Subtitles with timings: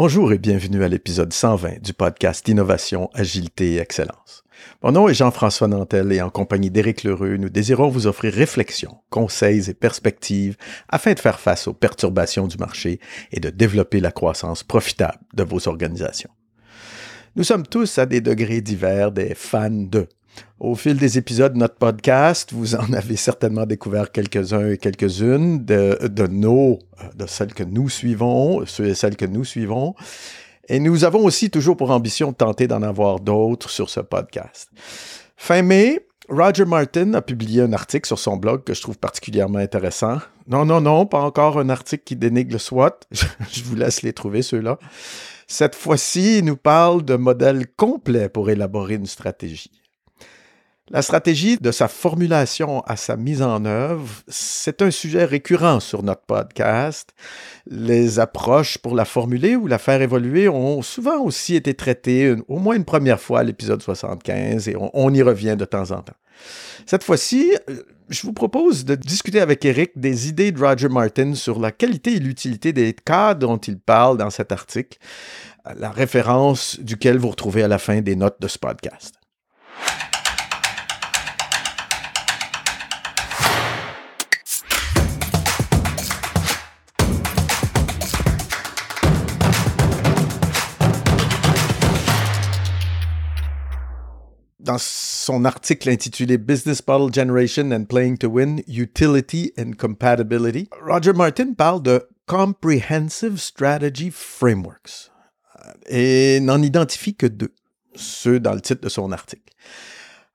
[0.00, 4.44] Bonjour et bienvenue à l'épisode 120 du podcast Innovation, Agilité et Excellence.
[4.80, 8.98] Mon nom est Jean-François Nantel et en compagnie d'Éric Lheureux, nous désirons vous offrir réflexions,
[9.10, 10.56] conseils et perspectives
[10.88, 13.00] afin de faire face aux perturbations du marché
[13.32, 16.30] et de développer la croissance profitable de vos organisations.
[17.34, 20.06] Nous sommes tous à des degrés divers des fans de
[20.60, 25.64] au fil des épisodes de notre podcast, vous en avez certainement découvert quelques-uns et quelques-unes
[25.64, 26.78] de, nos,
[27.14, 29.94] de celles que nous suivons, ceux et celles que nous suivons.
[30.68, 34.70] Et nous avons aussi toujours pour ambition de tenter d'en avoir d'autres sur ce podcast.
[35.36, 39.60] Fin mai, Roger Martin a publié un article sur son blog que je trouve particulièrement
[39.60, 40.18] intéressant.
[40.46, 42.90] Non, non, non, pas encore un article qui dénigre le SWOT.
[43.12, 44.78] je vous laisse les trouver, ceux-là.
[45.46, 49.70] Cette fois-ci, il nous parle de modèles complets pour élaborer une stratégie.
[50.90, 56.02] La stratégie de sa formulation à sa mise en œuvre, c'est un sujet récurrent sur
[56.02, 57.10] notre podcast.
[57.66, 62.58] Les approches pour la formuler ou la faire évoluer ont souvent aussi été traitées au
[62.58, 66.00] moins une première fois à l'épisode 75 et on, on, y revient de temps en
[66.00, 66.16] temps.
[66.86, 71.34] Cette fois-ci, euh, je vous propose de discuter avec Eric des idées de Roger Martin
[71.34, 74.96] sur la qualité et l'utilité des cas dont il parle dans cet article,
[75.76, 79.18] la référence duquel vous retrouvez à la fin des notes de ce podcast.
[94.68, 101.14] Dans son article intitulé Business Model Generation and Playing to Win, Utility and Compatibility, Roger
[101.14, 105.10] Martin parle de Comprehensive Strategy Frameworks
[105.86, 107.54] et n'en identifie que deux,
[107.94, 109.54] ceux dans le titre de son article.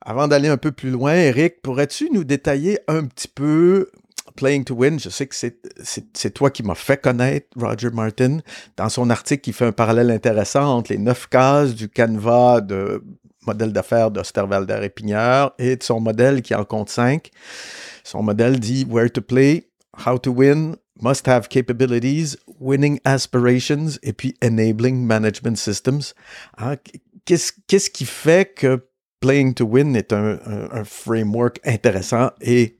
[0.02, 3.92] Avant d'aller un peu plus loin, Eric, pourrais-tu nous détailler un petit peu
[4.36, 8.40] Playing to Win, je sais que c'est toi qui m'as fait connaître Roger Martin.
[8.78, 13.04] Dans son article, il fait un parallèle intéressant entre les neuf cases du canevas de
[13.46, 17.32] modèle d'affaires d'Osterwalder et Pigneur et de son modèle qui en compte cinq.
[18.04, 19.70] Son modèle dit Where to play,
[20.06, 26.14] How to win, Must have capabilities, Winning aspirations et puis Enabling management systems.
[26.58, 26.76] Hein,
[27.26, 28.88] qu'est-ce qui fait que
[29.20, 30.38] Playing to Win est un,
[30.84, 32.78] framework intéressant et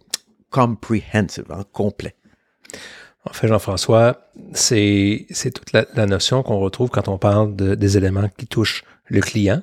[0.50, 2.16] comprehensive, hein, complet?
[3.26, 8.28] En fait, Jean-François, c'est toute la, notion qu'on retrouve quand on parle de, des éléments
[8.38, 9.62] qui touchent le client,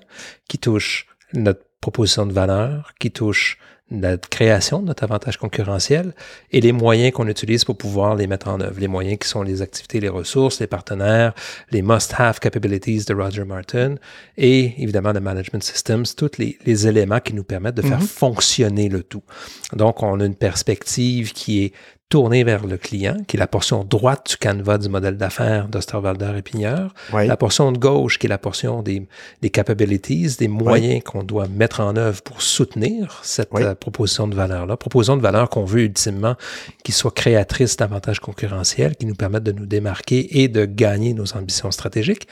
[0.48, 3.58] qui touche notre proposition de valeur, qui touche
[3.90, 6.14] notre création, notre avantage concurrentiel
[6.52, 8.78] et les moyens qu'on utilise pour pouvoir les mettre en œuvre.
[8.78, 11.34] Les moyens qui sont les activités, les ressources, les partenaires,
[11.72, 13.96] les must-have capabilities de Roger Martin
[14.36, 18.18] et évidemment le management systems, tous les, les éléments qui nous permettent de faire mm-hmm.
[18.18, 19.24] fonctionner le tout.
[19.72, 21.72] Donc, on a une perspective qui est
[22.10, 26.32] tourné vers le client, qui est la portion droite du canevas du modèle d'affaires d'Osterwalder
[26.36, 26.92] et Pigneur.
[27.12, 29.06] La portion de gauche, qui est la portion des,
[29.42, 34.34] des capabilities, des moyens qu'on doit mettre en œuvre pour soutenir cette euh, proposition de
[34.34, 34.76] valeur-là.
[34.76, 36.34] Proposition de valeur qu'on veut ultimement
[36.82, 41.36] qui soit créatrice d'avantages concurrentiels, qui nous permettent de nous démarquer et de gagner nos
[41.36, 42.26] ambitions stratégiques.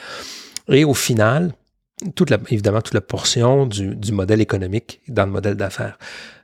[0.66, 1.52] Et au final,
[2.16, 5.98] toute la, évidemment, toute la portion du, du modèle économique dans le modèle d'affaires.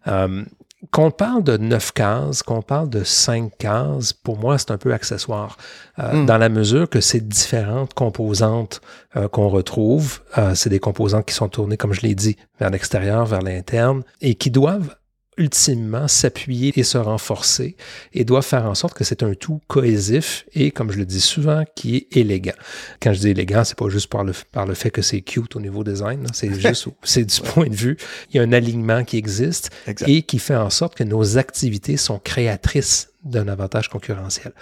[0.07, 0.45] Euh,
[0.91, 4.93] qu'on parle de neuf cases, qu'on parle de cinq cases, pour moi, c'est un peu
[4.93, 5.57] accessoire,
[5.99, 6.27] euh, hmm.
[6.27, 8.81] dans la mesure que ces différentes composantes
[9.17, 12.71] euh, qu'on retrouve, euh, c'est des composantes qui sont tournées, comme je l'ai dit, vers
[12.71, 14.97] l'extérieur, vers l'interne, et qui doivent
[15.37, 17.77] ultimement s'appuyer et se renforcer
[18.13, 21.21] et doit faire en sorte que c'est un tout cohésif et, comme je le dis
[21.21, 22.53] souvent, qui est élégant.
[23.01, 25.57] Quand je dis élégant, c'est pas juste par le, par le fait que c'est cute
[25.57, 27.97] au niveau design, c'est juste, c'est du point de vue,
[28.31, 29.71] il y a un alignement qui existe
[30.07, 34.53] et qui fait en sorte que nos activités sont créatrices d'un avantage concurrentiel.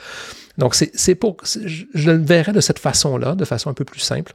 [0.59, 4.35] Donc, c'est pour, je le verrais de cette façon-là, de façon un peu plus simple.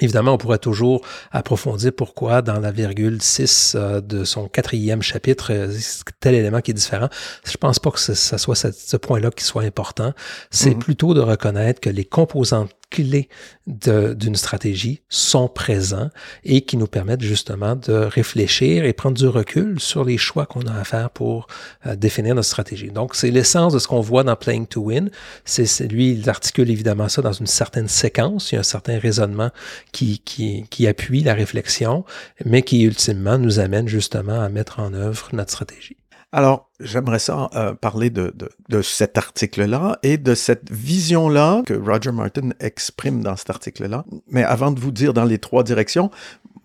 [0.00, 1.02] Évidemment, on pourrait toujours
[1.32, 5.72] approfondir pourquoi dans la virgule 6 euh, de son quatrième chapitre, euh,
[6.20, 7.08] tel élément qui est différent.
[7.44, 10.12] Je pense pas que ce, soit ce, point-là qui soit important.
[10.50, 10.78] C'est mm-hmm.
[10.78, 13.28] plutôt de reconnaître que les composantes clés
[13.66, 16.10] d'une stratégie sont présents
[16.44, 20.62] et qui nous permettent justement de réfléchir et prendre du recul sur les choix qu'on
[20.62, 21.48] a à faire pour
[21.86, 22.90] euh, définir notre stratégie.
[22.90, 25.10] Donc, c'est l'essence de ce qu'on voit dans Playing to Win.
[25.44, 28.52] C'est lui, il articule évidemment ça dans une certaine séquence.
[28.52, 29.50] Il y a un certain raisonnement
[29.92, 32.04] qui, qui, qui appuie la réflexion,
[32.44, 35.96] mais qui ultimement nous amène justement à mettre en œuvre notre stratégie.
[36.36, 41.72] Alors, j'aimerais ça euh, parler de, de, de cet article-là et de cette vision-là que
[41.72, 44.04] Roger Martin exprime dans cet article-là.
[44.28, 46.10] Mais avant de vous dire dans les trois directions,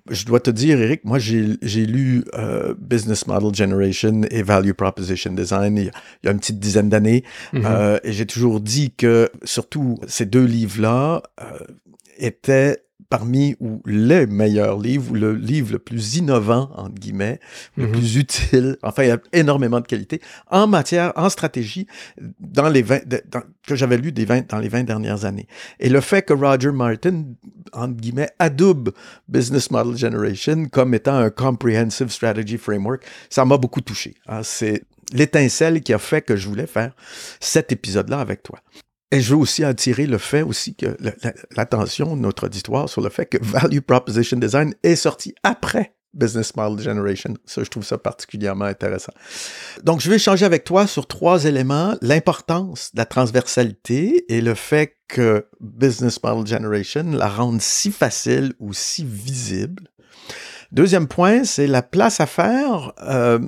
[0.10, 5.32] je dois te dire, Eric, moi, j'ai lu euh, Business Model Generation et Value Proposition
[5.32, 5.92] Design il
[6.24, 7.24] y a, une petite dizaine d'années.
[7.54, 7.66] Mm-hmm.
[7.66, 11.60] euh, et j'ai toujours dit que, surtout, ces deux livres-là euh,
[12.18, 17.42] étaient parmi ou les meilleurs livres, ou le livre le plus innovant, entre guillemets,
[17.76, 17.92] le mhm.
[17.92, 21.88] plus utile, enfin, il y a énormément de qualité, en matière, en stratégie,
[22.40, 23.00] dans les 20,
[23.68, 25.46] que j'avais lu des 20, dans les 20 dernières années.
[25.82, 27.26] Et le fait que Roger Martin,
[27.74, 28.92] entre guillemets, adoube
[29.28, 34.16] Business Model Generation comme étant un Comprehensive Strategy Framework, ça m'a beaucoup touché.
[34.28, 34.40] Hein.
[34.42, 36.96] C'est l'étincelle qui a fait que je voulais faire
[37.42, 38.60] cet épisode-là avec toi.
[39.12, 40.98] Et je veux aussi attirer le fait aussi que
[41.56, 46.56] l'attention de notre auditoire sur le fait que Value Proposition Design est sorti après Business
[46.56, 47.34] Model Generation.
[47.46, 49.14] Ça, je trouve ça particulièrement intéressant.
[49.84, 51.96] Donc, je vais échanger avec toi sur trois éléments.
[52.02, 58.54] L'importance de la transversalité et le fait que Business Model Generation la rende si facile
[58.60, 59.90] ou si visible.
[60.72, 63.40] Deuxième point, c'est la place à faire euh,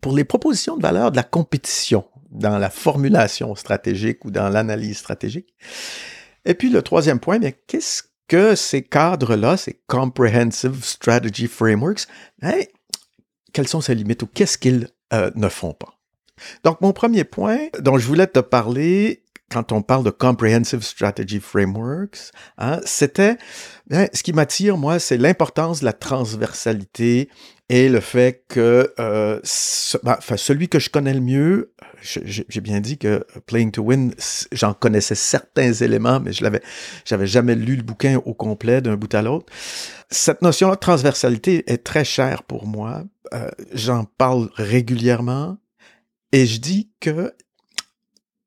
[0.00, 2.04] pour les propositions de valeur de la compétition
[2.36, 5.54] dans la formulation stratégique ou dans l'analyse stratégique.
[6.44, 12.06] Et puis le troisième point, bien, qu'est-ce que ces cadres-là, ces Comprehensive Strategy Frameworks,
[12.42, 12.60] hein,
[13.52, 15.98] quelles sont ces limites ou qu'est-ce qu'ils euh, ne font pas?
[16.64, 21.40] Donc, mon premier point dont je voulais te parler quand on parle de Comprehensive Strategy
[21.40, 23.36] Frameworks, hein, c'était,
[23.92, 27.30] hein, ce qui m'attire, moi, c'est l'importance de la transversalité
[27.68, 29.40] et le fait que euh,
[30.04, 34.14] ben, celui que je connais le mieux, j'ai bien dit que Playing to Win,
[34.52, 36.62] j'en connaissais certains éléments, mais je l'avais,
[37.04, 39.52] j'avais jamais lu le bouquin au complet d'un bout à l'autre.
[40.10, 43.02] Cette notion de transversalité est très chère pour moi.
[43.34, 45.58] Euh, j'en parle régulièrement
[46.30, 47.34] et je dis que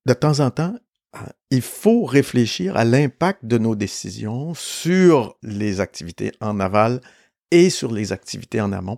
[0.06, 0.76] de temps en temps,
[1.12, 7.02] ah, il faut réfléchir à l'impact de nos décisions sur les activités en aval
[7.52, 8.98] et sur les activités en amont.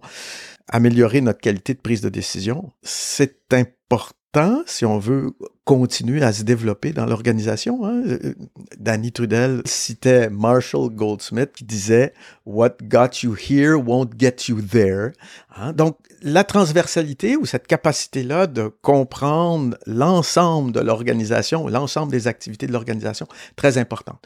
[0.69, 5.33] Améliorer notre qualité de prise de décision, c'est important si on veut
[5.65, 7.85] continuer à se développer dans l'organisation.
[7.85, 8.03] Hein.
[8.05, 8.33] Euh,
[8.77, 12.13] Danny Trudel citait Marshall Goldsmith qui disait
[12.45, 15.11] What got you here won't get you there.
[15.55, 15.73] Hein.
[15.73, 22.71] Donc, la transversalité ou cette capacité-là de comprendre l'ensemble de l'organisation, l'ensemble des activités de
[22.71, 24.23] l'organisation, très importante.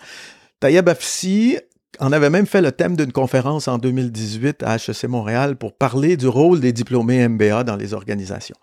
[0.60, 1.58] Taïeb Afsi
[2.00, 6.18] en avait même fait le thème d'une conférence en 2018 à HEC Montréal pour parler
[6.18, 8.56] du rôle des diplômés MBA dans les organisations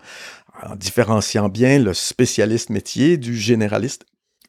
[0.63, 4.05] en différenciant bien le spécialiste métier du généraliste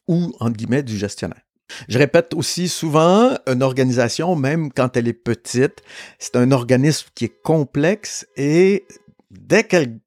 [0.07, 1.41] ou, entre guillemets, du gestionnaire.
[1.87, 5.81] Je répète aussi souvent, une organisation, même quand elle est petite,
[6.19, 8.85] c'est un organisme qui est complexe et
[9.31, 9.99] dès qu'elle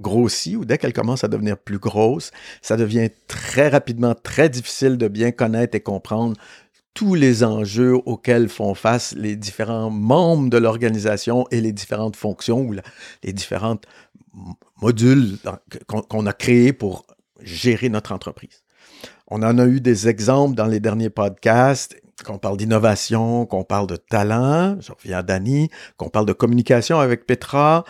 [0.00, 2.30] grossit ou dès qu'elle commence à devenir plus grosse,
[2.60, 6.36] ça devient très rapidement très difficile de bien connaître et comprendre
[6.94, 12.60] tous les enjeux auxquels font face les différents membres de l'organisation et les différentes fonctions
[12.60, 12.74] ou
[13.22, 13.86] les différentes
[14.80, 15.38] modules
[15.86, 17.06] qu'on a créés pour
[17.40, 18.62] gérer notre entreprise.
[19.28, 23.86] On en a eu des exemples dans les derniers podcasts, qu'on parle d'innovation, qu'on parle
[23.86, 27.84] de talent, je reviens à Dani, qu'on parle de communication avec Petra,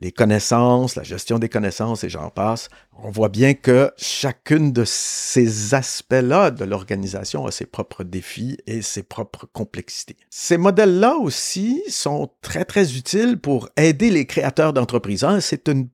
[0.00, 2.68] les connaissances, la gestion des connaissances et j'en passe.
[3.02, 8.82] On voit bien que chacune de ces aspects-là de l'organisation a ses propres défis et
[8.82, 10.16] ses propres complexités.
[10.30, 15.26] Ces modèles-là aussi sont très, très utiles pour aider les créateurs d'entreprises.
[15.40, 15.88] C'est une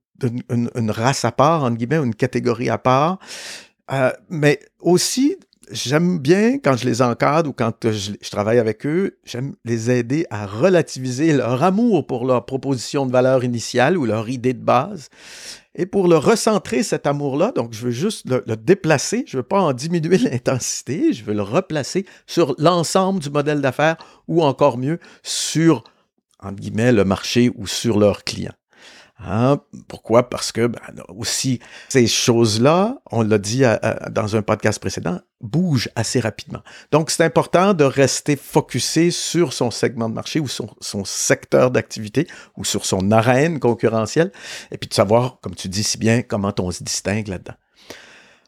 [0.50, 3.18] une, race à part, entre guillemets, une catégorie à part.
[3.92, 5.36] Euh, mais aussi,
[5.70, 10.26] j'aime bien quand je les encadre ou quand je, travaille avec eux, j'aime les aider
[10.30, 15.08] à relativiser leur amour pour leur proposition de valeur initiale ou leur idée de base.
[15.74, 19.42] Et pour le recentrer, cet amour-là, donc je veux juste le, le déplacer, je ne
[19.42, 23.96] veux pas en diminuer l'intensité, je veux le replacer sur l'ensemble du modèle d'affaires
[24.28, 25.84] ou encore mieux sur,
[26.40, 28.54] entre guillemets, le marché ou sur leurs clients.
[29.18, 29.60] Hein?
[29.88, 30.28] Pourquoi?
[30.28, 30.80] Parce que ben,
[31.16, 33.62] aussi, ces choses-là, on l'a dit
[34.10, 36.62] dans un podcast précédent, bougent assez rapidement.
[36.90, 41.70] Donc, c'est important de rester focusé sur son segment de marché ou son, son secteur
[41.70, 44.32] d'activité ou sur son arène concurrentielle
[44.70, 47.54] et puis de savoir, comme tu dis si bien, comment on se distingue là-dedans.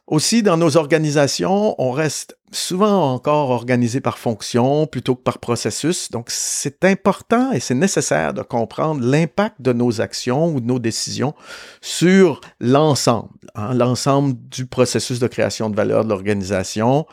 [0.06, 6.12] Aussi, dans nos organisations, on reste souvent encore organisé par fonction plutôt que par processus.
[6.12, 10.78] Donc, c'est important et c'est nécessaire de comprendre l'impact de nos actions ou de nos
[10.78, 11.34] décisions
[11.80, 17.04] sur l'ensemble, hein, l'ensemble du processus de création de valeur de l'organisation.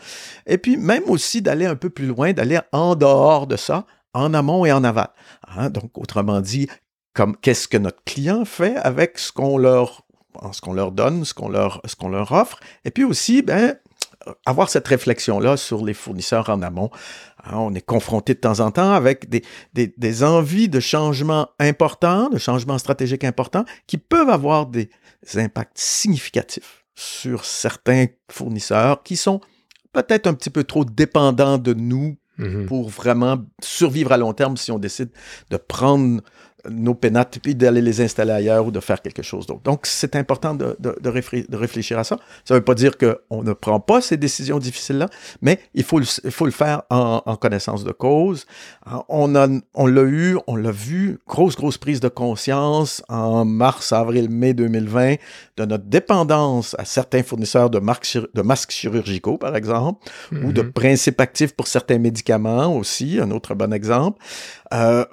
[0.45, 4.35] Et puis, même aussi d'aller un peu plus loin, d'aller en dehors de ça, en
[4.35, 5.09] amont et en aval.
[5.47, 5.71] Hein.
[5.71, 6.67] Donc, autrement dit,
[7.15, 10.03] comme qu'est-ce que notre client fait avec ce qu'on leur
[10.51, 12.59] ce qu'on leur donne, ce qu'on leur, ce qu'on leur offre.
[12.85, 13.75] Et puis aussi, ben,
[14.45, 16.89] avoir cette réflexion-là sur les fournisseurs en amont.
[17.43, 21.49] Hein, on est confronté de temps en temps avec des, des, des envies de changement
[21.59, 24.89] importants, de changements stratégiques importants, qui peuvent avoir des
[25.35, 29.41] impacts significatifs sur certains fournisseurs qui sont
[29.93, 32.65] peut-être un petit peu trop dépendants de nous Mhm.
[32.65, 35.09] pour vraiment survivre à long terme si on décide
[35.51, 36.21] de prendre
[36.69, 39.61] nos pénates puis d'aller les installer ailleurs ou de faire quelque chose d'autre.
[39.63, 42.17] Donc, c'est important de, de, de, réfléchir, de, réfléchir à ça.
[42.45, 45.09] Ça ne veut pas dire qu'on ne prend pas ces décisions difficiles-là,
[45.41, 48.45] mais il faut le, il faut le faire en, en connaissance de cause.
[49.09, 53.91] On a, on l'a eu, on l'a vu, grosse, grosse prise de conscience en mars,
[53.91, 55.15] avril, mai 2020
[55.57, 60.61] de notre dépendance à certains fournisseurs de, marques, de masques chirurgicaux, par exemple, ou de
[60.61, 64.19] principes actifs pour certains médicaments aussi, un autre bon exemple.
[64.73, 65.05] Euh,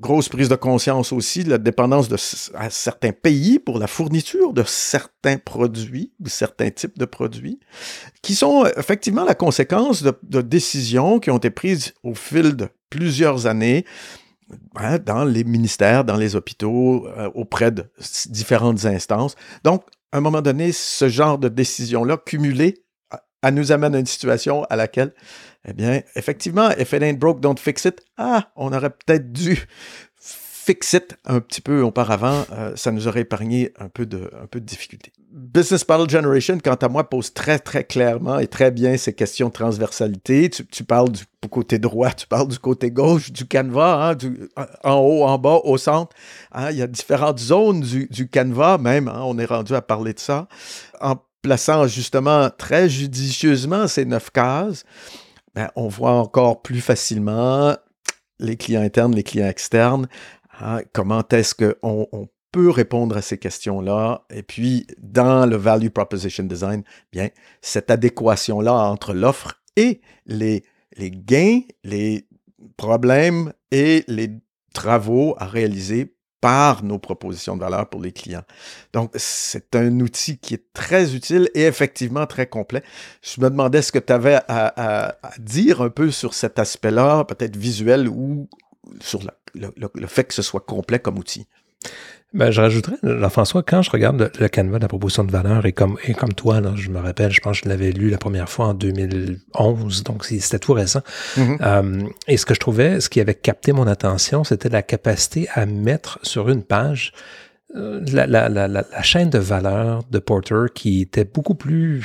[0.00, 2.08] grosse prise de conscience aussi la dépendance
[2.54, 7.60] à certains pays pour la fourniture de certains produits ou certains types de produits,
[8.22, 12.68] qui sont effectivement la conséquence de, de décisions qui ont été prises au fil de
[12.90, 13.84] plusieurs années
[14.76, 17.84] hein, dans les ministères, dans les hôpitaux, euh, auprès de
[18.26, 19.36] différentes instances.
[19.64, 22.82] Donc, à un moment donné, ce genre de décision-là, cumulée,
[23.42, 25.14] elle nous amène à une situation à laquelle,
[25.68, 28.00] eh bien, effectivement, if it ain't broke, don't fix it.
[28.16, 29.66] Ah, on aurait peut-être dû
[30.66, 32.44] fix it un petit peu auparavant.
[32.50, 35.12] Euh, ça nous aurait épargné un peu de, un peu de difficultés.
[35.30, 39.46] Business Model Generation, quant à moi, pose très, très clairement et très bien ces questions
[39.46, 40.50] de transversalité.
[40.50, 45.22] Tu, parles du côté droit, tu parles du côté gauche, du canevas, hein, en haut,
[45.22, 46.16] en bas, au centre.
[46.50, 49.06] Hein, il y a différentes zones du, du canevas, même.
[49.06, 50.48] Hein, on est rendu à parler de ça.
[51.00, 54.82] En plaçant justement très judicieusement ces neuf cases,
[55.54, 57.76] ben, on voit encore plus facilement
[58.38, 60.08] les clients internes, les clients externes,
[60.60, 64.24] hein, comment est-ce qu'on on peut répondre à ces questions-là?
[64.30, 66.82] Et puis, dans le Value Proposition Design,
[67.12, 67.28] bien,
[67.60, 70.62] cette adéquation-là entre l'offre et les,
[70.98, 72.26] gains, les
[72.76, 74.30] problèmes et les
[74.72, 78.44] travaux à réaliser par nos propositions de valeur pour les clients.
[78.92, 82.82] Donc, c'est un outil qui est très utile et effectivement très complet.
[83.22, 87.56] Je me demandais ce que tu avais à, dire un peu sur cet aspect-là, peut-être
[87.56, 88.48] visuel ou
[89.00, 91.46] sur la, le, le, le, fait que ce soit complet comme outil.
[92.34, 95.72] Ben, je rajouterais, Jean-François, quand je regarde le, canevas de la proposition de valeur, et
[95.72, 98.18] comme, et comme toi, là, je me rappelle, je pense que je l'avais lu la
[98.18, 101.02] première fois en 2011, donc c'était tout récent.
[101.36, 101.58] Mm -hmm.
[101.62, 105.48] euh, et ce que je trouvais, ce qui avait capté mon attention, c'était la capacité
[105.54, 107.12] à mettre sur une page
[107.74, 112.04] euh, la, la, la, la, chaîne de valeur de Porter qui était beaucoup plus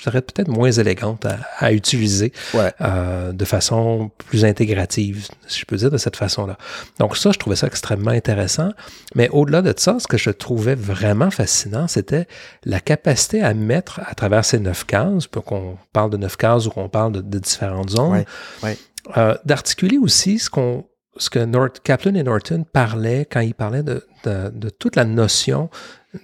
[0.00, 2.72] je dirais peut-être moins élégante à, à utiliser ouais.
[2.80, 6.56] euh, de façon plus intégrative, si je peux dire de cette façon-là.
[6.98, 8.70] Donc ça, je trouvais ça extrêmement intéressant.
[9.14, 12.26] Mais au-delà de ça, ce que je trouvais vraiment fascinant, c'était
[12.64, 16.66] la capacité à mettre à travers ces neuf cases, pour qu'on parle de neuf cases
[16.66, 18.26] ou qu'on parle de, de, différentes zones, ouais.
[18.62, 18.78] Ouais.
[19.18, 20.86] Euh, d'articuler aussi ce qu'on
[21.16, 25.04] ce que North, Kaplan et Norton parlaient quand ils parlaient de, de, de toute la
[25.04, 25.68] notion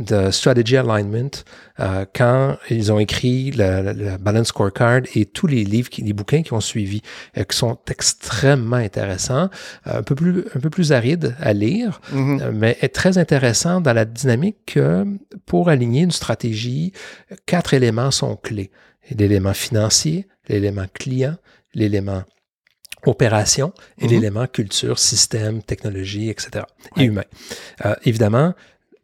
[0.01, 1.31] de strategy alignment
[1.79, 6.43] euh, quand ils ont écrit le, balance scorecard et tous les livres, qui, les bouquins
[6.43, 7.03] qui ont suivi,
[7.39, 9.49] euh, qui sont extrêmement intéressants,
[9.87, 12.51] euh, un peu plus un peu plus arides à lire, Mm -hmm.
[12.53, 15.05] mais est très intéressant dans la dynamique que
[15.47, 16.93] pour aligner une stratégie,
[17.47, 18.71] quatre éléments sont clés
[19.11, 21.37] l'élément financier, l'élément client,
[21.75, 22.23] l'élément
[23.09, 24.11] opération et Mhm.
[24.11, 26.65] l'élément culture, système, technologie, etc.
[26.97, 27.03] Ouais.
[27.05, 27.25] et humain.
[27.85, 28.55] Euh, évidemment,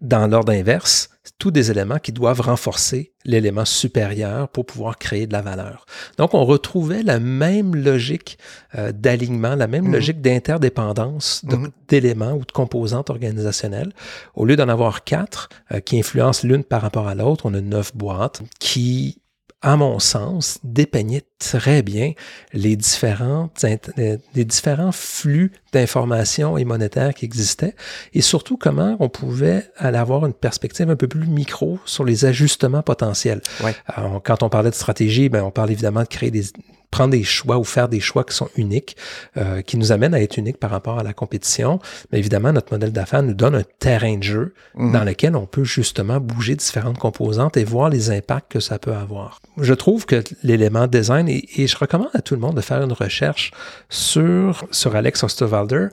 [0.00, 5.32] dans l'ordre inverse, tous des éléments qui doivent renforcer l'élément supérieur pour pouvoir créer de
[5.32, 5.86] la valeur.
[6.18, 8.38] Donc, on retrouvait la même logique
[8.76, 9.92] euh, d'alignement, la même Mhm.
[9.92, 11.70] logique d'interdépendance Mhm.
[11.88, 13.92] d'éléments ou de composantes organisationnelles.
[14.34, 17.60] Au lieu d'en avoir quatre euh, qui influencent l'une par rapport à l'autre, on a
[17.60, 19.18] neuf boîtes qui
[19.62, 22.12] à mon sens, dépeignait très bien
[22.52, 23.64] les, différentes,
[23.96, 27.74] les différents flux d'informations et monétaires qui existaient
[28.12, 32.24] et surtout comment on pouvait aller avoir une perspective un peu plus micro sur les
[32.24, 33.40] ajustements potentiels.
[33.62, 33.74] Ouais.
[33.86, 36.44] Alors, quand on parlait de stratégie, ben, on parle évidemment de créer des
[36.92, 38.96] prendre des choix ou faire des choix qui sont uniques,
[39.36, 41.80] euh, qui nous amènent à être uniques par rapport à la compétition.
[42.12, 44.88] Mais évidemment, notre modèle d'affaires nous donne un terrain de jeu Mhm.
[44.88, 44.92] mmh.
[44.92, 48.92] dans lequel on peut justement bouger différentes composantes et voir les impacts que ça peut
[48.92, 49.40] avoir.
[49.58, 52.82] Je trouve que l'élément design, et, et, je recommande à tout le monde de faire
[52.82, 53.50] une recherche
[53.88, 55.88] sur, sur Alex Osterwalder,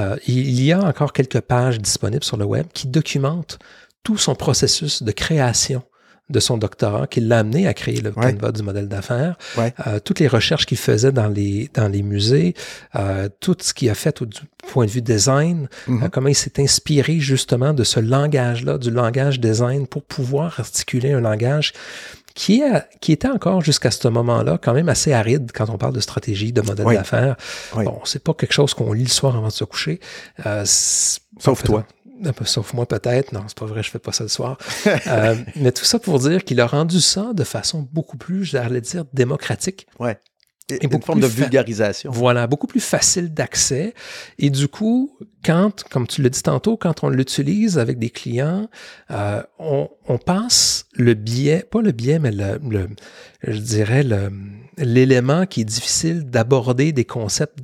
[0.00, 3.58] euh, il y a encore quelques pages disponibles sur le web qui documentent
[4.02, 5.82] tout son processus de création
[6.30, 8.32] de son doctorat qui l'a amené à créer le ouais.
[8.52, 9.74] du modèle d'affaires, ouais.
[9.86, 12.54] euh, toutes les recherches qu'il faisait dans les, dans les musées,
[12.96, 15.94] euh, tout ce qu'il a fait au, du point de vue design, Mhm.
[15.96, 16.10] mm -hmm.
[16.10, 21.20] comment il s'est inspiré justement de ce langage-là, du langage design, pour pouvoir articuler un
[21.20, 21.72] langage
[22.34, 25.94] qui, est, qui était encore jusqu'à ce moment-là quand même assez aride quand on parle
[25.94, 27.36] de stratégie, de modèle d'affaires.
[27.88, 30.00] Bon, c'est pas quelque chose qu'on lit le soir avant de se coucher.
[30.46, 30.64] Euh,
[31.38, 31.80] Sauf toi.
[32.44, 34.58] Sauf moi peut-être, non, c'est pas vrai, je fais pas ça le soir.
[35.06, 38.80] euh, mais tout ça pour dire qu'il a rendu ça de façon beaucoup plus, j'allais
[38.80, 39.86] dire, démocratique.
[39.98, 40.18] Ouais.
[40.70, 42.10] Et, une forme de vulgarisation.
[42.10, 43.92] Voilà, beaucoup plus facile d'accès.
[44.38, 48.70] Et du coup, quand, comme tu l'as dit tantôt, quand on l'utilise avec des clients,
[49.10, 52.88] euh, on, on, passe le biais, pas le biais, mais le, le
[53.46, 54.06] je dirais
[54.78, 57.58] l'élément qui est difficile d'aborder des concepts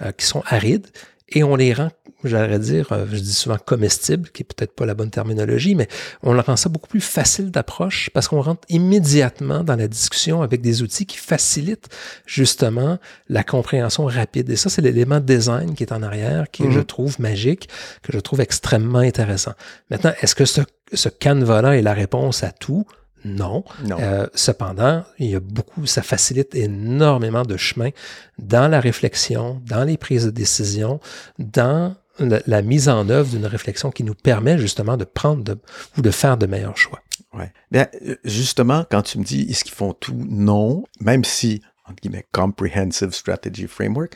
[0.00, 0.86] euh, qui sont arides
[1.30, 1.90] et on les rend,
[2.24, 5.86] j'allais dire, euh, je dis souvent comestibles, qui est peut-être pas la bonne terminologie, mais
[6.22, 10.62] on rend ça beaucoup plus facile d'approche parce qu'on rentre immédiatement dans la discussion avec
[10.62, 11.88] des outils qui facilitent
[12.24, 14.48] justement la compréhension rapide.
[14.48, 16.84] Et ça, c'est l'élément design qui est en arrière, qui je mhm.
[16.84, 17.68] trouve magique,
[18.02, 19.52] que je trouve extrêmement intéressant.
[19.90, 20.62] Maintenant, est-ce que ce,
[20.94, 22.86] ce canevas-là est la réponse à tout?
[23.24, 23.64] Non.
[23.90, 27.90] Euh, cependant, il y a beaucoup, ça facilite énormément de chemin
[28.38, 31.00] dans la réflexion, dans les prises de décision,
[31.38, 35.56] dans la, mise en œuvre d'une réflexion qui nous permet justement de prendre
[35.96, 37.00] ou de faire de meilleurs choix.
[37.32, 37.52] Ouais.
[37.70, 42.00] Bien, euh, justement, quand tu me dis est-ce qu'ils font tout, non, même si, entre
[42.02, 44.14] guillemets, Comprehensive Strategy Framework,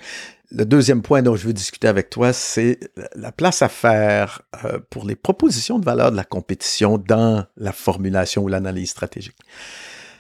[0.55, 2.79] le deuxième point dont je veux discuter avec toi, c'est
[3.15, 7.73] la place à faire euh, pour les propositions de valeur de la compétition dans la
[7.73, 9.37] formulation ou l'analyse stratégique.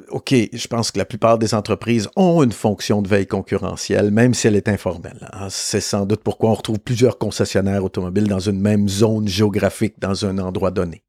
[0.08, 4.34] OK, je pense que la plupart des entreprises ont une fonction de veille concurrentielle, même
[4.34, 5.28] si elle est informelle.
[5.32, 5.48] Hein.
[5.48, 10.26] C'est sans doute pourquoi on retrouve plusieurs concessionnaires automobiles dans une même zone géographique, dans
[10.26, 11.02] un endroit donné.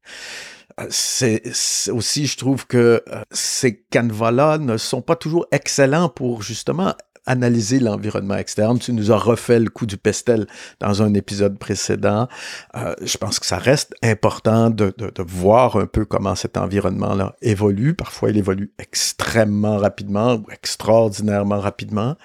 [0.90, 1.42] C'est
[1.90, 6.94] aussi, je trouve que euh, ces canevas-là ne sont pas toujours excellents pour justement
[7.26, 8.78] analyser l'environnement externe.
[8.78, 10.46] Tu nous as refait le coup du pestel
[10.80, 12.28] dans un épisode précédent.
[12.76, 14.92] Euh, je pense que ça reste important de
[15.26, 17.94] voir un peu comment cet environnement-là évolue.
[17.94, 22.16] Parfois, il évolue extrêmement rapidement ou extraordinairement rapidement.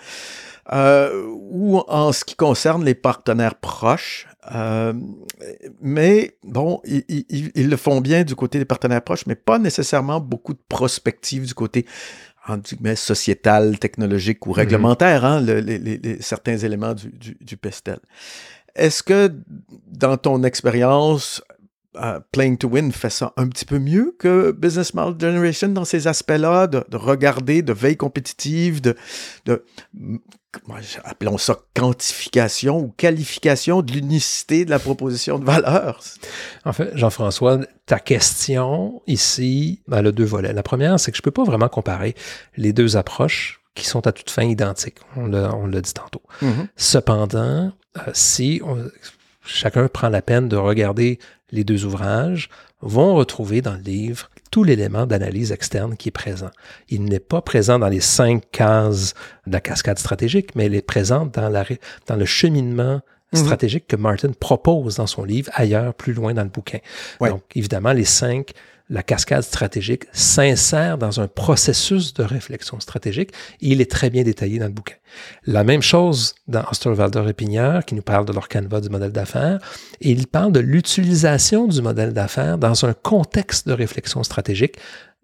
[0.72, 4.28] Euh, ou en ce qui concerne les partenaires proches.
[4.52, 4.94] Euh,
[5.82, 9.60] mais bon, ils, ils, ils, le font bien du côté des partenaires proches, mais pas
[9.60, 11.86] nécessairement beaucoup de prospective du côté
[12.80, 14.56] mais sociétal, technologique ou mhm.
[14.56, 18.00] réglementaire, hein, les, certains éléments du, du, pestel.
[18.76, 19.32] Est-ce que
[19.88, 21.44] dans ton expérience,
[21.96, 25.86] uh, Playing to Win fait ça un petit peu mieux que Business Model Generation dans
[25.86, 28.96] ces aspects-là, de, de, regarder, de veille compétitive, de,
[29.46, 29.64] de
[31.04, 36.02] appelons ça quantification ou qualification de l'unicité de la proposition de valeur.
[36.66, 40.54] En fait, Jean-François, ta question ici, elle a deux volets.
[40.54, 42.16] La première, c'est que je ne peux pas vraiment comparer
[42.58, 44.98] les deux approches qui sont à toute fin identiques.
[45.16, 46.24] On l'a dit tantôt.
[46.42, 46.68] Mm-hmm.
[46.76, 48.62] Cependant, euh, si
[49.50, 51.20] chacun prend la peine de regarder
[51.52, 52.50] les deux ouvrages,
[52.82, 56.50] vont retrouver dans le livre tout l'élément d'analyse externe qui est présent.
[56.90, 59.14] Il n'est pas présent dans les cinq cases
[59.48, 61.66] de la cascade stratégique, mais il est présent dans, la,
[62.08, 63.02] dans le cheminement
[63.34, 63.40] mhm.
[63.40, 66.80] stratégique que Martin propose dans son livre, ailleurs, plus loin dans le bouquin.
[67.20, 68.54] Donc, évidemment, les cinq
[68.90, 74.24] la cascade stratégique s'insère dans un processus de réflexion stratégique et il est très bien
[74.24, 74.96] détaillé dans le bouquin.
[75.46, 79.12] La même chose dans Osterwalder et Pignard, qui nous parle de leur canevas du modèle
[79.12, 79.60] d'affaires,
[80.02, 84.78] et il parle de l'utilisation du modèle d'affaires dans un contexte de réflexion stratégique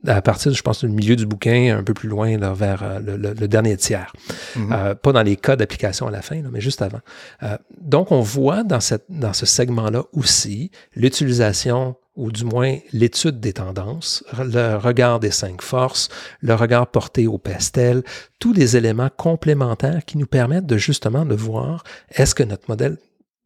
[0.08, 3.00] à partir, je pense, du milieu du bouquin, un peu plus loin, là, vers euh,
[3.00, 4.14] le, dernier tiers.
[4.56, 4.74] Mm-hmm.
[4.74, 7.00] Euh, pas dans les cas d'application à la fin, mais juste avant.
[7.44, 13.40] Euh, donc, on voit dans, cette, dans ce segment-là aussi l'utilisation ou du moins l'étude
[13.40, 18.04] des tendances, le regard des cinq forces, le regard porté au pastel,
[18.40, 22.98] tous les éléments complémentaires qui nous permettent de justement de voir est-ce que notre modèle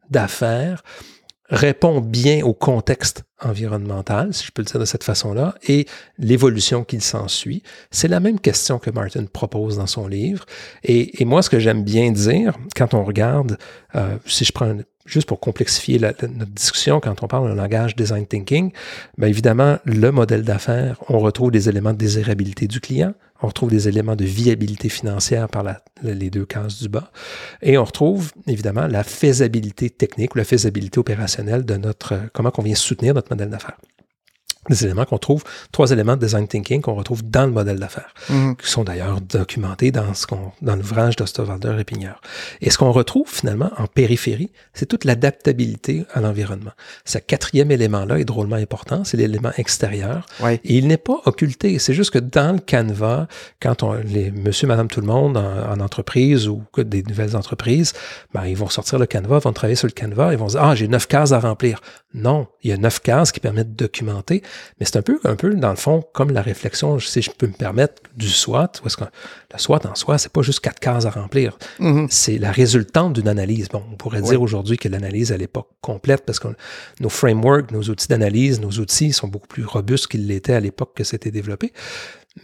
[0.08, 0.82] d'affaires
[1.50, 5.86] répond bien au contexte environnemental, si je peux le dire de cette façon-là, et
[6.18, 7.62] l'évolution qu'il s'ensuit.
[7.90, 10.46] C'est la même question que Martin propose dans son livre.
[10.84, 13.58] Et, moi, ce que j'aime bien dire, quand on regarde,
[13.96, 14.76] euh, si je prends
[15.10, 18.72] juste pour complexifier notre discussion, quand on parle d'un langage design thinking,
[19.18, 23.70] bien évidemment, le modèle d'affaires, on retrouve des éléments de désirabilité du client, on retrouve
[23.70, 27.10] des éléments de viabilité financière par la, les deux cases du bas,
[27.62, 32.62] et on retrouve évidemment la faisabilité technique ou la faisabilité opérationnelle de notre, comment on
[32.62, 33.78] vient soutenir notre modèle d'affaires
[34.68, 35.42] des éléments qu'on trouve,
[35.72, 38.56] trois éléments de design thinking qu'on retrouve dans le modèle d'affaires, mhm.
[38.56, 42.20] qui sont d'ailleurs documentés dans, ce qu'on, dans l'ouvrage d'Osterwalder et Pignard.
[42.60, 46.72] Et ce qu'on retrouve finalement en périphérie, c'est toute l'adaptabilité à l'environnement.
[47.06, 50.26] Ce quatrième élément-là est drôlement important, c'est l'élément extérieur.
[50.44, 51.78] Et il n'est pas occulté.
[51.78, 53.28] C'est juste que dans le canevas,
[53.62, 57.94] quand on, les monsieur, madame, tout le monde en, entreprise ou que des nouvelles entreprises,
[58.34, 60.74] ben, ils vont sortir le canevas, vont travailler sur le canevas, ils vont dire, ah,
[60.74, 61.80] j'ai neuf cases à remplir.
[62.12, 64.42] Non, il y a neuf cases qui permettent de documenter
[64.78, 67.46] Mais c'est un peu, un peu, dans le fond, comme la réflexion, si je peux
[67.46, 70.80] me permettre, du SWOT, où est-ce que le SWOT en soi, c'est pas juste quatre
[70.80, 71.58] cases à remplir.
[71.78, 72.06] Mhm.
[72.10, 73.68] C'est la résultante d'une analyse.
[73.68, 76.48] Bon, on pourrait dire aujourd'hui que l'analyse, elle n'est pas complète parce que
[77.00, 80.92] nos frameworks, nos outils d'analyse, nos outils sont beaucoup plus robustes qu'ils l'étaient à l'époque
[80.94, 81.72] que c'était développé.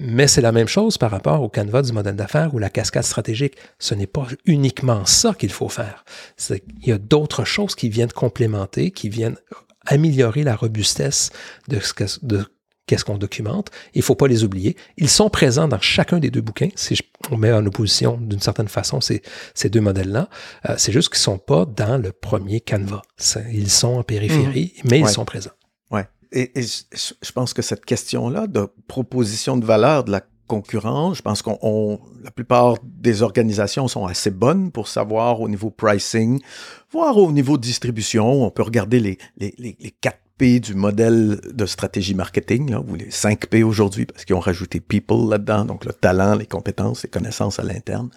[0.01, 3.05] Mais c'est la même chose par rapport au canevas du modèle d'affaires ou la cascade
[3.05, 3.57] stratégique.
[3.79, 6.05] Ce n'est pas uniquement ça qu'il faut faire.
[6.51, 9.37] Il y a d'autres choses qui viennent complémenter, qui viennent
[9.87, 11.31] améliorer la robustesse
[11.69, 11.93] de ce
[12.87, 13.71] qu'est-ce qu'on documente.
[13.95, 14.77] Il ne faut pas les oublier.
[14.97, 16.69] Ils sont présents dans chacun des deux bouquins.
[16.77, 16.97] Si
[17.31, 19.23] on met en opposition d'une certaine façon ces,
[19.55, 20.29] ces deux modèles-là,
[20.69, 23.03] euh, c'est juste qu'ils ne sont pas dans le premier canevas.
[23.53, 24.89] Ils sont en périphérie, mmh.
[24.89, 25.51] mais ils sont présents.
[26.33, 31.43] Et, je pense que cette question-là de proposition de valeur de la concurrence, je pense
[31.43, 36.41] qu'on la plupart des organisations sont assez bonnes pour savoir au niveau pricing,
[36.91, 38.45] voire au niveau distribution.
[38.45, 42.81] On peut regarder les, les, les, les quatre P du modèle de stratégie marketing, là,
[42.81, 46.47] ou les 5 P aujourd'hui, parce qu'ils ont rajouté people là-dedans, donc le talent, les
[46.47, 48.11] compétences, les connaissances à l'interne.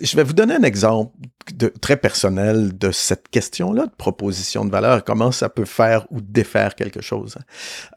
[0.00, 1.12] Je vais vous donner un exemple
[1.54, 6.20] de, très personnel de cette question-là, de proposition de valeur, comment ça peut faire ou
[6.20, 7.36] défaire quelque chose.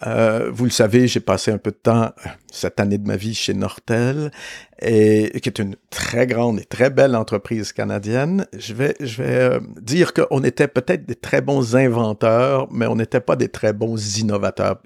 [0.05, 2.12] Euh, vous le savez, j'ai passé un peu de temps
[2.51, 4.31] cette année de ma vie chez Nortel,
[4.81, 8.45] et, qui est une très grande et très belle entreprise canadienne.
[8.58, 12.95] Je vais, je vais euh, dire qu'on était peut-être des très bons inventeurs, mais on
[12.95, 14.81] n'était pas des très bons innovateurs.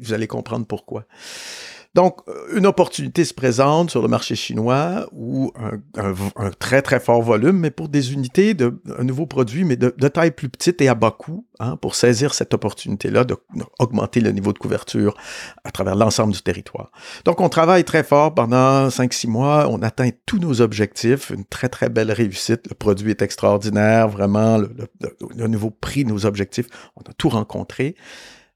[0.00, 1.04] Vous allez comprendre pourquoi.
[1.94, 5.52] Donc, euh, une opportunité se présente sur le marché chinois où
[5.94, 9.90] un, très, très fort volume, mais pour des unités de un nouveau produit, mais de,
[10.08, 14.54] taille plus petite et à bas coût, hein, pour saisir cette opportunité-là, d'augmenter le niveau
[14.54, 15.14] de couverture
[15.64, 16.92] à travers l'ensemble du territoire.
[17.26, 21.68] Donc, on travaille très fort pendant 5-6 mois, on atteint tous nos objectifs, une très,
[21.68, 26.66] très belle réussite, le produit est extraordinaire, vraiment, le, le, le nouveau prix, nos objectifs,
[26.96, 27.96] on a tout rencontré.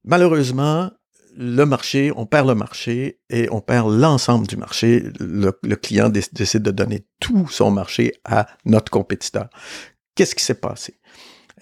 [0.05, 0.91] Malheureusement,
[1.37, 5.05] le marché, on perd le marché et on perd l'ensemble du marché.
[5.21, 9.49] Le, client décide de donner tout son marché à notre compétiteur.
[10.15, 10.99] Qu'est-ce qui s'est passé?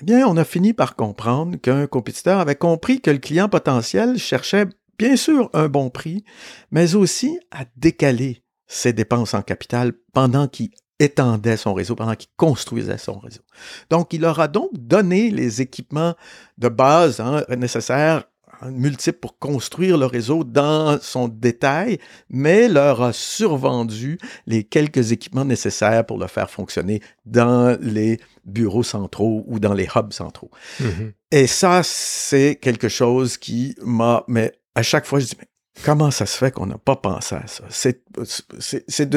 [0.01, 4.19] Eh bien, on a fini par comprendre qu'un compétiteur avait compris que le client potentiel
[4.19, 4.67] cherchait
[4.99, 6.25] bien sûr un bon prix,
[6.71, 12.31] mais aussi à décaler ses dépenses en capital pendant qu'il étendait son réseau, pendant qu'il
[12.37, 13.43] construisait son réseau.
[13.91, 16.15] Donc, il leur a donc donné les équipements
[16.59, 18.25] de base hein, nécessaires
[18.63, 25.45] multiples pour construire le réseau dans son détail, mais leur a survendu les quelques équipements
[25.45, 30.51] nécessaires pour le faire fonctionner dans les bureaux centraux ou dans les hubs centraux.
[30.81, 31.13] Mm-hmm.
[31.33, 35.49] Et ça, c'est quelque chose qui m'a, mais à chaque fois, je dis, mais
[35.83, 37.65] Comment ça se fait qu'on n'a pas pensé à ça?
[37.69, 39.09] C'est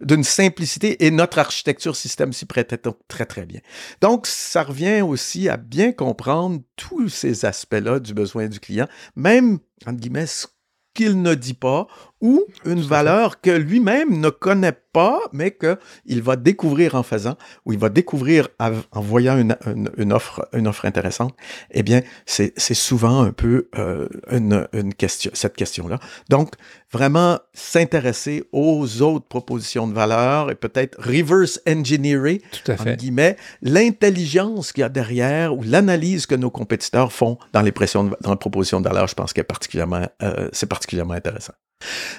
[0.00, 3.60] d'une simplicité et notre architecture système s'y prêtait très, très bien.
[4.00, 8.86] Donc, ça revient aussi à bien comprendre tous ces aspects-là du besoin du client,
[9.16, 10.46] même, entre guillemets, ce
[10.92, 11.88] qu'il ne dit pas
[12.24, 17.74] ou une valeur que lui-même ne connaît pas, mais qu'il va découvrir en faisant, ou
[17.74, 19.54] il va découvrir en voyant une,
[19.98, 21.36] une, offre, une offre intéressante,
[21.70, 25.98] eh bien, c'est souvent un peu euh, une, une, question, cette question-là.
[26.30, 26.54] Donc,
[26.90, 32.96] vraiment s'intéresser aux autres propositions de valeur et peut-être reverse engineer, Tout à fait.
[32.96, 38.04] guillemets, l'intelligence qu'il y a derrière ou l'analyse que nos compétiteurs font dans les pressions,
[38.22, 41.52] dans les propositions de valeur, je pense que particulièrement, euh, c'est particulièrement intéressant.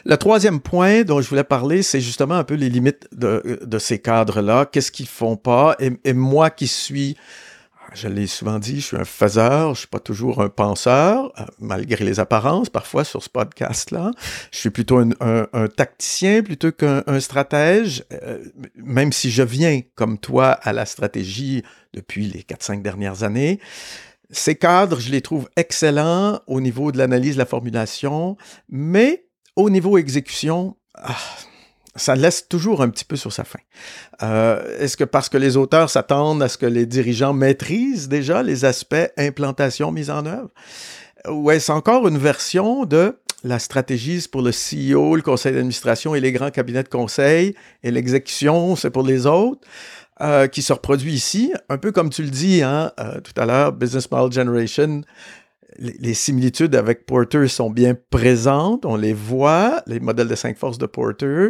[0.06, 3.80] Le troisième point dont je voulais parler, c'est justement un peu les limites de, de
[3.80, 4.66] ces cadres-là.
[4.66, 5.76] Qu'est-ce qu'ils font pas?
[5.80, 7.18] Et, moi qui suis,
[7.94, 11.46] je l'ai souvent dit, je suis un faiseur, je suis pas toujours un penseur, euh,
[11.60, 14.12] malgré les apparences, parfois sur ce podcast-là.
[14.52, 18.44] Je suis plutôt un, un, tacticien plutôt qu'un stratège, euh,
[18.76, 23.60] même si je viens, comme toi, à la stratégie depuis les 4-5 dernières années.
[24.32, 28.38] Ces cadres, je les trouve excellents au niveau de l'analyse, de la formulation,
[28.70, 29.26] mais
[29.56, 31.16] au niveau exécution, ah,
[31.96, 33.60] ça laisse toujours un petit peu sur sa fin.
[34.22, 38.44] Euh, est-ce que parce que les auteurs s'attendent à ce que les dirigeants maîtrisent déjà
[38.44, 40.50] les aspects implantation, mise en œuvre?
[41.30, 46.20] Ou est-ce encore une version de la stratégie, pour le CEO, le conseil d'administration et
[46.20, 49.62] les grands cabinets de conseil, et l'exécution, c'est pour les autres?
[50.22, 53.46] Euh, qui se reproduit ici, un peu comme tu le dis hein, euh, tout à
[53.46, 55.02] l'heure, Business Model Generation,
[55.78, 60.78] les, similitudes avec Porter sont bien présentes, on les voit, les modèles de cinq forces
[60.78, 61.50] de Porter,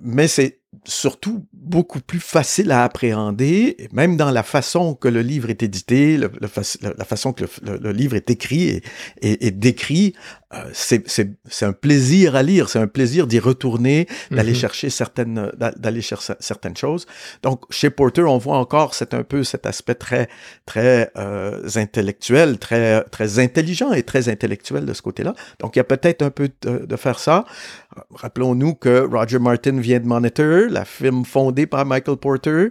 [0.00, 5.50] mais c'est surtout beaucoup plus facile à appréhender, même dans la façon que le livre
[5.50, 8.80] est édité, la façon que le, livre est écrit
[9.20, 10.14] et, décrit,
[10.52, 14.56] euh, c'est un plaisir à lire, c'est un plaisir d'y retourner, d'aller Mhm.
[14.56, 17.06] chercher certaines d'a- d'aller chercher certaines choses.
[17.42, 20.28] Donc chez Porter, on voit encore c'est un peu cet aspect très
[20.66, 25.34] très euh, intellectuel, très très intelligent et très intellectuel de ce côté-là.
[25.60, 27.44] Donc il y a peut-être un peu de, de faire ça.
[28.14, 32.68] Rappelons-nous que Roger Martin vient de Monitor, la firme fondée par Michael Porter.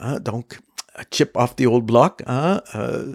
[0.00, 0.58] Hein, donc
[0.94, 3.12] a chip off the old block, hein, euh,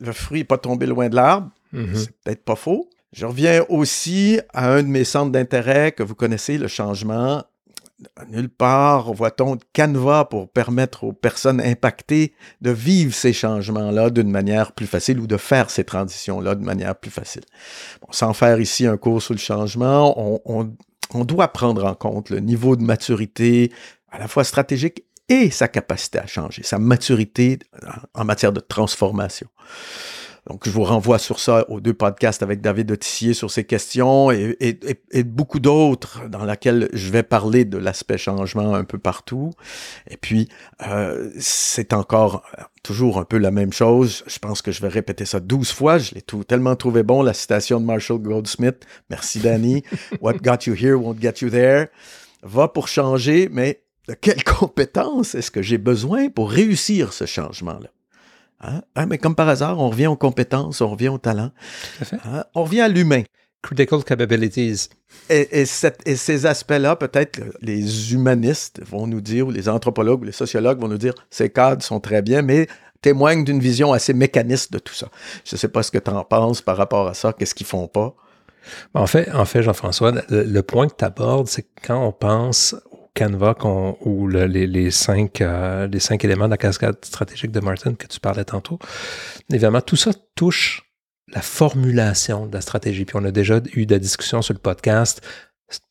[0.00, 1.50] le, fruit n'est pas tombé loin de l'arbre.
[1.72, 1.94] Mhm.
[1.96, 2.88] C'est peut-être pas faux.
[3.12, 7.42] Je reviens aussi à un de mes centres d'intérêt que vous connaissez, le changement.
[8.28, 14.30] Nulle part voit-on de canevas pour permettre aux personnes impactées de vivre ces changements-là d'une
[14.30, 17.42] manière plus facile ou de faire ces transitions-là de manière plus facile.
[18.10, 22.76] Sans faire ici un cours sur le changement, on, doit prendre en compte le niveau
[22.76, 23.70] de maturité
[24.10, 27.58] à la fois stratégique et sa capacité à changer, sa maturité
[28.14, 29.48] en matière de transformation.
[30.48, 34.30] Donc, je vous renvoie sur ça aux deux podcasts avec David Otissier sur ces questions
[34.30, 38.84] et, et- et- et beaucoup d'autres dans lesquels je vais parler de l'aspect changement un
[38.84, 39.50] peu partout.
[40.08, 40.48] Et puis,
[40.88, 44.24] euh, c'est encore euh, toujours un peu la même chose.
[44.26, 45.98] Je pense que je vais répéter ça 12 fois.
[45.98, 48.86] Je l'ai tout- tellement trouvé bon, la citation de Marshall Goldsmith.
[49.10, 49.82] Merci, Danny.
[50.22, 51.88] What got you here won't get you there.
[52.42, 57.90] Va pour changer, mais de quelles compétences est-ce que j'ai besoin pour réussir ce changement-là?
[58.60, 58.82] Hein?
[58.94, 61.50] Ah, mais comme par hasard, on revient aux compétences, on revient au talent,
[61.98, 62.16] Tout à fait.
[62.24, 62.44] hein?
[62.54, 63.22] on revient à l'humain.
[63.62, 64.88] Critical capabilities.
[65.28, 70.22] Et, et cette- et ces aspects-là, peut-être les humanistes vont nous dire, ou les anthropologues
[70.22, 72.68] ou les sociologues vont nous dire, ces cadres sont très bien, mais
[73.02, 75.08] témoignent d'une vision assez mécaniste de tout ça.
[75.44, 77.66] Je ne sais pas ce que tu en penses par rapport à ça, qu'est-ce qu'ils
[77.66, 78.14] font pas.
[78.94, 82.12] En fait, en fait Jean-François, le, le point que tu abordes, c'est que quand on
[82.12, 82.74] pense
[83.14, 83.56] Canva
[84.02, 87.94] ou le- les, les cinq, euh, les cinq éléments de la cascade stratégique de Martin
[87.94, 88.78] que tu parlais tantôt,
[89.50, 90.82] évidemment, tout ça touche
[91.32, 93.04] la formulation de la stratégie.
[93.04, 95.20] Puis on a déjà eu des discussions sur le podcast,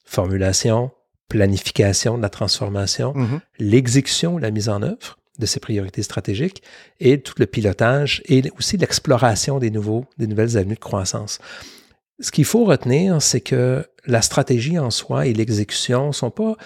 [0.06, 0.92] formulation,
[1.28, 3.14] planification de la transformation,
[3.60, 6.64] l'exécution, la mise en œuvre de ces priorités stratégiques
[7.00, 11.40] et tout le pilotage et aussi l'exploration des nouveaux, des nouvelles avenues de croissance.
[12.20, 16.58] Ce qu'il faut retenir, c'est que la stratégie en soi et l'exécution ne sont pas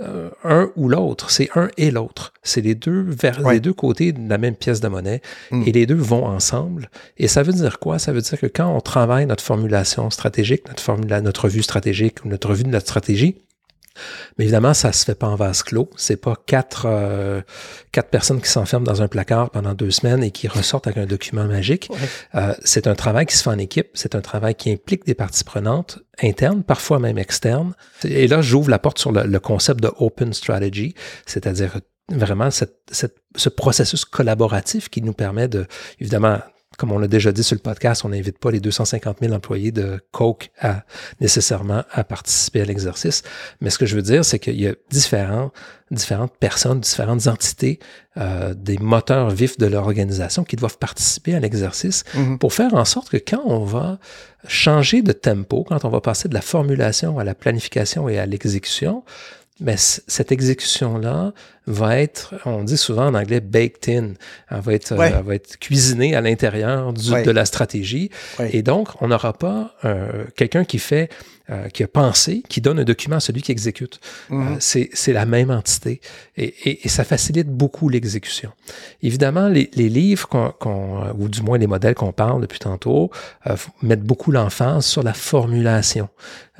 [0.00, 2.32] euh, un ou l'autre, c'est un et l'autre.
[2.42, 3.54] C'est les deux vers Ouais.
[3.54, 5.62] les deux côtés de la même pièce de monnaie Mm.
[5.66, 6.90] et les deux vont ensemble.
[7.18, 7.98] Et ça veut dire quoi?
[7.98, 12.24] Ça veut dire que quand on travaille notre formulation stratégique, notre, formula, notre vue stratégique
[12.24, 13.36] ou notre vue de notre stratégie,
[14.38, 15.90] mais évidemment, ça se fait pas en vase clos.
[15.96, 17.42] C'est pas quatre, euh,
[17.92, 21.06] quatre personnes qui s'enferment dans un placard pendant deux semaines et qui ressortent avec un
[21.06, 21.88] document magique.
[21.90, 21.98] Ouais.
[22.36, 23.88] Euh, c'est un travail qui se fait en équipe.
[23.94, 27.74] C'est un travail qui implique des parties prenantes internes, parfois même externes.
[28.04, 30.94] Et là, j'ouvre la porte sur le, le concept de open strategy,
[31.26, 35.66] c'est-à-dire vraiment cette- cette- ce processus collaboratif qui nous permet de,
[36.00, 36.38] évidemment,
[36.80, 39.70] comme on l'a déjà dit sur le podcast, on n'invite pas les 250 000 employés
[39.70, 40.84] de Coke à
[41.20, 43.22] nécessairement à participer à l'exercice.
[43.60, 45.52] Mais ce que je veux dire, c'est qu'il y a différents,
[45.90, 47.80] différentes personnes, différentes entités,
[48.16, 52.38] euh, des moteurs vifs de l'organisation qui doivent participer à l'exercice Mhm.
[52.38, 53.98] pour faire en sorte que quand on va
[54.48, 58.24] changer de tempo, quand on va passer de la formulation à la planification et à
[58.24, 59.04] l'exécution,
[59.60, 61.32] mais cette exécution-là
[61.66, 64.12] va être, on dit souvent en anglais, baked in.
[64.50, 65.12] Elle va être, Ouais.
[65.16, 67.22] elle va être cuisinée à l'intérieur Ouais.
[67.22, 68.10] de la stratégie.
[68.38, 68.50] Ouais.
[68.54, 71.08] Et donc, on n'aura pas euh, quelqu'un qui fait,
[71.50, 74.00] euh, qui a pensé, qui donne un document à celui qui exécute.
[74.30, 76.00] Euh, c'est la même entité.
[76.36, 78.50] Et, et- et ça facilite beaucoup l'exécution.
[79.02, 82.58] Évidemment, les, les livres, qu'on, qu'on, euh, ou du moins les modèles qu'on parle depuis
[82.60, 83.10] tantôt,
[83.46, 86.08] euh, mettent beaucoup l'emphase sur la formulation.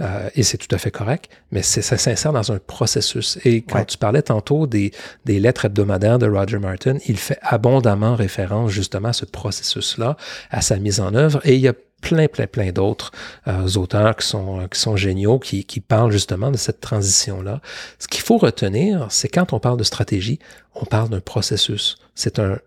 [0.00, 3.38] Euh, et c'est tout à fait correct, mais ça s'insère dans un processus.
[3.44, 3.84] Et quand Ouais.
[3.84, 4.92] tu parlais tantôt des,
[5.26, 10.16] des lettres hebdomadaires de Roger Martin, il fait abondamment référence justement à ce processus-là,
[10.50, 11.40] à sa mise en œuvre.
[11.44, 13.12] Et il y a plein, plein, plein d'autres
[13.46, 17.60] euh, auteurs qui sont, qui sont géniaux, qui, qui parlent justement de cette transition-là.
[17.98, 20.38] Ce qu'il faut retenir, c'est quand on parle de stratégie,
[20.74, 21.96] on parle d'un processus.
[22.14, 22.58] C'est un...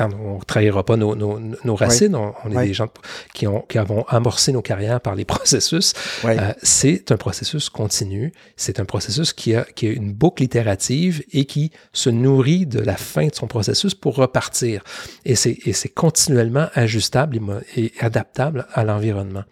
[0.00, 2.88] on ne trahira pas nos, nos, nos racines, on, on est des gens
[3.34, 5.92] qui, ont, qui avons amorcé nos carrières par les processus.
[6.24, 11.22] Euh, c'est un processus continu, c'est un processus qui a, qui a une boucle itérative
[11.32, 14.82] et qui se nourrit de la fin de son processus pour repartir.
[15.24, 17.40] Et c'est continuellement ajustable
[17.76, 19.44] et adaptable à l'environnement.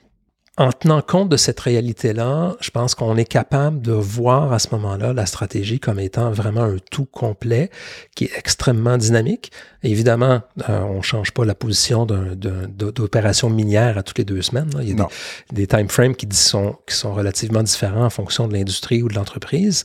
[0.58, 4.68] En tenant compte de cette réalité-là, je pense qu'on est capable de voir à ce
[4.72, 7.70] moment-là la stratégie comme étant vraiment un tout complet
[8.14, 9.52] qui est extrêmement dynamique.
[9.82, 14.68] Évidemment, euh, on ne change pas la position d'opération minière à toutes les deux semaines.
[14.74, 14.82] là.
[14.82, 15.08] Il y a Non.
[15.50, 19.08] des, des time frames qui, sont, qui sont relativement différents en fonction de l'industrie ou
[19.08, 19.84] de l'entreprise,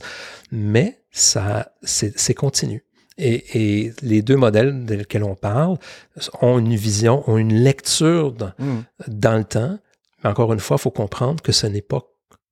[0.50, 2.84] mais ça, c'est continu.
[3.18, 5.78] Et, et les deux modèles desquels on parle
[6.42, 8.82] ont une vision, ont une lecture dans, Mhm.
[9.08, 9.78] dans le temps.
[10.26, 12.02] Encore une fois, il faut comprendre que ce n'est pas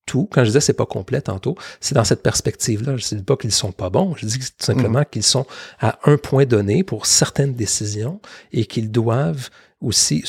[0.07, 0.29] tout.
[0.31, 2.97] Quand je disais c'est pas complet tantôt, c'est dans cette perspective-là.
[2.97, 4.15] Je ne dis pas qu'ils sont pas bons.
[4.17, 5.07] Je dis tout simplement mhm.
[5.11, 5.47] qu'ils sont
[5.81, 8.21] à un point donné pour certaines décisions
[8.53, 10.25] et qu'ils doivent aussi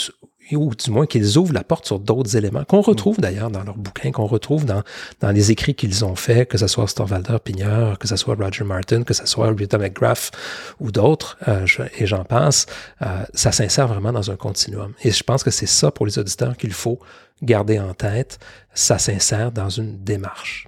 [0.51, 3.77] ou du moins qu'ils ouvrent la porte sur d'autres éléments qu'on retrouve d'ailleurs dans leurs
[3.77, 4.84] bouquins, qu'on retrouve dans,
[5.21, 8.63] dans les écrits qu'ils ont faits, que ce soit Storvalder Pigneur, que ce soit Roger
[8.63, 10.31] Martin, que ce soit Rita McGrath
[10.79, 11.65] ou d'autres, euh,
[11.97, 12.67] et j'en passe,
[13.01, 14.93] euh, ça s'insère vraiment dans un continuum.
[15.03, 16.99] Et je pense que c'est ça pour les auditeurs qu'il faut
[17.41, 18.39] garder en tête,
[18.74, 20.67] ça s'insère dans une démarche.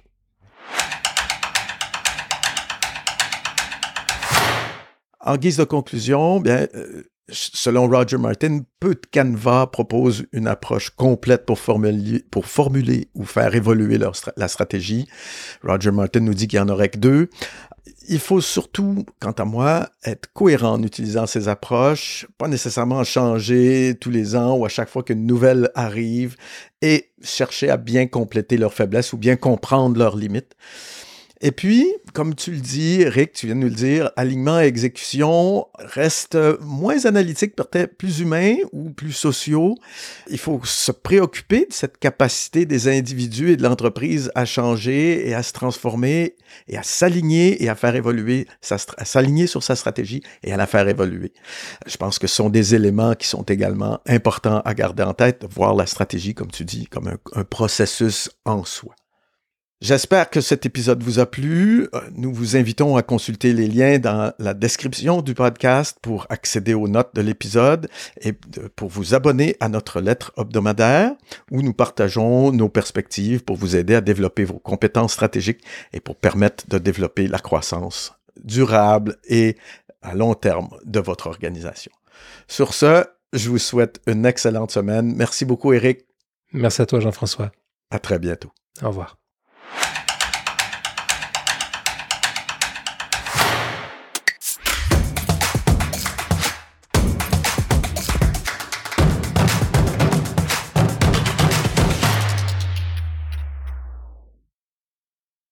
[5.20, 10.90] En guise de conclusion, bien, euh, selon Roger Martin, peu de canevas proposent une approche
[10.90, 15.06] complète pour formuler, ou faire évoluer leur, la stratégie.
[15.62, 17.28] Roger Martin nous dit qu'il n'y en aurait que deux.
[18.08, 23.96] Il faut surtout, quant à moi, être cohérent en utilisant ces approches, pas nécessairement changer
[24.00, 26.36] tous les ans ou à chaque fois qu'une nouvelle arrive
[26.80, 30.54] et chercher à bien compléter leurs faiblesses ou bien comprendre leurs limites.
[31.40, 34.64] Et puis, comme tu le dis, Rick, tu viens de nous le dire, alignement et
[34.64, 39.76] exécution restent moins analytiques, peut-être plus humains ou plus sociaux.
[40.28, 45.34] Il faut se préoccuper de cette capacité des individus et de l'entreprise à changer et
[45.34, 46.34] à se transformer
[46.66, 50.66] et à s'aligner et à faire évoluer, à s'aligner sur sa stratégie et à la
[50.66, 51.32] faire évoluer.
[51.86, 55.46] Je pense que ce sont des éléments qui sont également importants à garder en tête,
[55.54, 58.96] voir la stratégie, comme tu dis, comme un, un processus en soi.
[59.80, 61.88] J'espère que cet épisode vous a plu.
[61.94, 66.74] Euh, nous vous invitons à consulter les liens dans la description du podcast pour accéder
[66.74, 67.88] aux notes de l'épisode
[68.20, 71.12] et pour vous abonner à notre lettre hebdomadaire
[71.52, 75.62] où nous partageons nos perspectives pour vous aider à développer vos compétences stratégiques
[75.92, 79.56] et pour permettre de développer la croissance durable et
[80.02, 81.92] à long terme de votre organisation.
[82.48, 85.14] Sur ce, je vous souhaite une excellente semaine.
[85.14, 86.00] Merci beaucoup, Eric.
[86.52, 87.52] Merci à toi, Jean-François.
[87.92, 88.50] À très bientôt.
[88.82, 89.17] Au revoir.